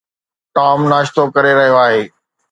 [0.55, 2.01] Tom ناشتو ڪري رهيو آهي.